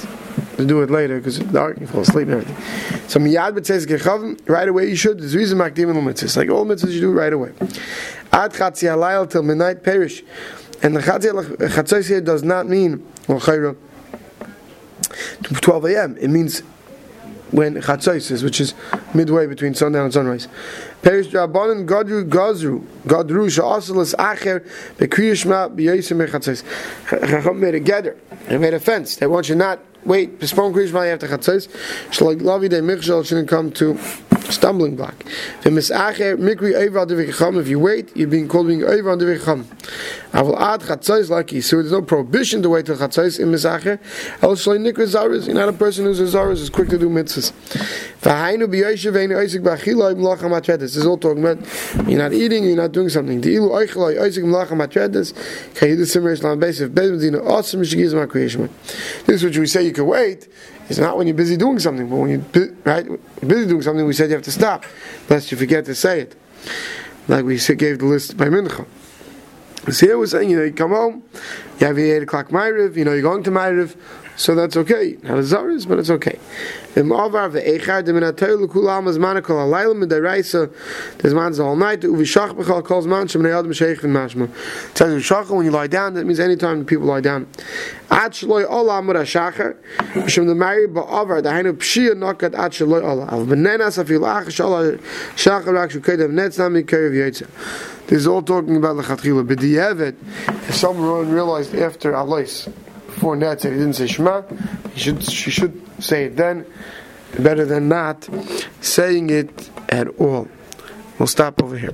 to 0.57 0.67
do 0.67 0.83
it 0.83 0.91
later 0.91 1.19
because 1.19 1.39
it's 1.39 1.51
dark, 1.51 1.81
you 1.81 1.87
fall 1.87 2.03
asleep 2.03 2.29
and 2.29 2.43
everything. 2.43 3.09
So 3.09 3.21
miyad 3.21 3.53
b'tzeis 3.53 3.87
gechavim, 3.87 4.39
right 4.49 4.69
away 4.69 4.89
you 4.89 4.97
should. 4.97 5.19
There's 5.19 5.35
reason 5.35 5.59
makdim 5.59 5.93
mitzvahs. 5.93 6.37
Like 6.37 6.51
all 6.51 6.67
mitzvahs 6.67 6.93
you 6.93 7.01
do 7.01 7.13
right 7.13 7.33
away. 7.33 7.53
Ad 8.33 8.53
chatzi 8.53 8.89
halayel 8.89 9.31
till 9.31 9.43
midnight 9.43 9.83
perish. 9.83 10.23
And 10.83 10.97
the 10.97 11.01
chatzi 11.01 12.09
here 12.09 12.21
does 12.21 12.43
not 12.43 12.69
mean, 12.69 13.07
well, 13.29 13.41
chayra, 13.41 13.77
12 15.61 15.85
a.m. 15.87 16.17
It 16.19 16.29
means 16.29 16.63
when 17.51 17.75
chatzos 17.75 18.31
is, 18.31 18.43
which 18.43 18.61
is 18.61 18.75
midway 19.15 19.47
between 19.47 19.75
sundown 19.75 20.05
and 20.05 20.13
sunrise. 20.13 20.49
Perish 21.03 21.29
drabanan 21.29 21.87
gadru 21.87 22.29
gazru 22.29 22.81
gadru 23.07 23.51
sha'asalas 23.51 24.15
acher 24.15 24.67
bekriyishma 24.97 25.75
b'yasim 25.77 26.27
mechatzos. 26.27 26.65
Chacham 27.09 27.61
made 27.61 27.75
a 27.75 27.81
gather. 27.81 28.17
They 28.49 28.57
made 28.59 28.75
a 28.75 28.81
fence. 28.81 29.17
They 29.17 29.27
want 29.27 29.49
you 29.49 29.55
not 29.55 29.81
wait, 30.05 30.41
postpone 30.41 30.73
Kriyish 30.73 30.93
Mali 30.93 31.11
after 31.11 31.29
Chatzos, 31.29 31.69
Shalag 32.11 32.41
Lavi 32.41 32.69
de 32.69 32.81
Michshel 32.81 33.25
shouldn't 33.25 33.49
come 33.49 33.71
to 33.73 33.95
stumbling 34.53 34.97
block. 34.97 35.15
If 35.65 37.69
you 37.69 37.79
wait, 37.79 38.17
you're 38.17 38.29
being 38.29 38.49
called 38.49 38.69
being 38.69 38.85
over 38.85 39.11
on 39.11 39.19
the 39.19 39.25
Vicham. 39.25 39.65
I 40.35 40.43
will 40.43 40.59
add 40.59 40.81
Chatzos 40.81 41.29
like 41.29 41.51
so 41.63 41.77
there's 41.77 41.93
no 41.93 42.01
prohibition 42.01 42.63
to 42.63 42.71
wait 42.71 42.87
till 42.87 42.97
Chatzos 42.97 43.39
in 43.39 43.49
Misacher. 43.49 43.99
El 44.43 44.57
Shalai 44.57 44.79
Nikra 44.79 45.07
Zaris, 45.07 45.47
you're 45.47 45.55
not 45.55 45.69
a 45.69 45.73
person 45.73 46.07
who's 46.07 46.21
a 46.21 46.25
Zaris, 46.25 46.53
is 46.53 46.71
quick 46.71 46.89
to 46.89 46.99
do 46.99 47.11
mitzvahs. 47.11 47.53
V'hainu 48.23 48.67
b'yoshev 48.67 49.23
ein 49.23 49.31
oisik 49.31 49.63
b'achila 49.63 50.15
imlacha 50.15 50.49
matredes. 50.49 50.79
This 50.79 50.97
is 50.97 51.07
all 51.07 51.19
talking 51.19 51.45
about 51.45 51.59
you're 52.09 52.19
not 52.19 52.33
eating, 52.33 52.65
you're 52.65 52.77
not 52.77 52.93
doing 52.93 53.11
something. 53.11 53.41
The 53.41 53.57
ilu 53.57 53.71
oichelai 53.71 54.19
oisik 54.19 54.45
imlacha 54.45 54.71
matredes, 54.71 55.35
kayidu 55.75 56.07
simmer 56.07 56.33
islam 56.33 56.61
basiv, 56.61 56.91
bezmedina 56.91 57.45
awesome 57.47 57.83
mishigiz 57.83 58.15
ma 58.15 58.27
creation. 58.27 58.71
This 59.27 59.43
is 59.43 59.45
what 59.45 59.57
we 59.57 59.67
say 59.67 59.85
you 59.85 59.93
can 59.93 60.07
wait, 60.07 60.49
it's 60.89 60.99
not 60.99 61.17
when 61.17 61.27
you're 61.27 61.37
busy 61.37 61.57
doing 61.57 61.79
something, 61.79 62.09
but 62.09 62.17
when 62.17 62.31
you're 62.31 62.69
right, 62.85 63.07
busy 63.47 63.67
doing 63.67 63.83
something, 63.83 64.05
we 64.05 64.13
said 64.13 64.31
you 64.31 64.37
have 64.37 64.42
to 64.45 64.53
stop, 64.53 64.85
lest 65.29 65.51
you 65.51 65.57
forget 65.57 65.85
to 65.87 65.95
say 65.95 66.21
it. 66.21 66.35
Like 67.29 67.45
we 67.45 67.59
gave 67.59 67.99
the 67.99 68.07
list 68.07 68.37
by 68.37 68.47
Mincha. 68.47 68.87
So 69.91 70.07
here 70.07 70.19
we're 70.19 70.27
saying, 70.27 70.51
you 70.51 70.57
know, 70.57 70.65
you 70.65 70.73
come 70.73 70.91
home, 70.91 71.25
you 71.81 71.87
have 71.87 71.99
your 71.99 72.17
8 72.17 72.23
o'clock 72.23 72.49
Ma'ariv, 72.49 72.97
you 72.97 73.05
know, 73.05 73.13
you're 73.13 73.23
going 73.23 73.43
to 73.43 73.51
Ma'ariv, 73.51 73.97
so 74.37 74.55
that's 74.55 74.77
okay. 74.77 75.17
Not 75.23 75.39
a 75.39 75.43
zaris, 75.43 75.87
but 75.87 75.99
it's 75.99 76.11
okay. 76.11 76.39
Im 76.97 77.13
Avar 77.13 77.51
ve'echar 77.51 78.05
dem 78.05 78.17
inatoy 78.17 78.61
l'kulam 78.61 79.09
az 79.09 79.19
man 79.19 79.41
kol 79.43 79.57
alayla 79.57 79.97
mit 79.97 80.09
deraisa 80.09 80.71
des 81.19 81.33
man 81.33 81.59
all 81.61 81.77
night 81.77 82.01
uvi 82.03 82.23
shach 82.23 82.53
bechal 82.55 82.85
calls 82.85 83.07
man 83.07 83.29
shem 83.29 83.43
neyad 83.43 83.65
m'sheich 83.65 84.01
v'in 84.01 84.11
mashma. 84.11 84.49
It 84.91 84.99
says 84.99 85.23
shach 85.23 85.49
when 85.51 85.65
you 85.65 85.71
lie 85.71 85.87
down, 85.87 86.15
that 86.15 86.25
means 86.27 86.41
anytime 86.41 86.85
people 86.85 87.07
lie 87.07 87.21
down. 87.21 87.47
Ad 88.11 88.33
shloy 88.33 88.69
ola 88.69 88.99
amur 88.99 89.15
ha-shachar 89.15 89.77
shem 90.29 90.47
the 90.47 90.55
mari 90.55 90.87
ba'avar 90.89 91.43
dahainu 91.43 91.73
pshia 91.75 92.13
nokat 92.15 92.55
ad 92.55 92.73
shloy 92.73 93.03
ola. 93.03 93.27
Av 93.27 93.47
benenas 93.47 94.03
afil 94.03 94.27
ach 94.27 94.49
shala 94.49 94.99
shachar 95.35 95.73
rak 95.73 95.91
shukedem 95.91 96.33
netz 96.33 96.59
nami 96.59 96.83
kerev 96.83 97.13
yotze. 97.13 97.47
This 98.09 98.19
is 98.21 98.27
all 98.27 98.43
talking 98.43 98.77
about 98.77 98.95
the 98.95 99.03
chatchila. 99.03 99.47
But 99.47 99.61
the 99.61 99.77
Yevet, 99.77 100.17
if 100.69 100.75
someone 100.75 101.31
realized 101.31 101.75
after 101.75 102.13
Alois, 102.13 102.69
before 103.15 103.37
that 103.39 103.61
said 103.61 103.73
he 103.73 103.79
didn't 103.79 103.95
say 103.95 104.07
Shema, 104.07 104.43
he 104.95 105.01
should, 105.01 105.23
she 105.23 105.51
should 105.51 106.03
say 106.03 106.25
it 106.25 106.37
then, 106.37 106.67
better 107.39 107.65
than 107.65 107.89
not 107.89 108.29
saying 108.81 109.31
it 109.31 109.71
at 109.89 110.09
all. 110.21 110.49
We'll 111.19 111.27
stop 111.27 111.63
over 111.63 111.79
here. 111.79 111.93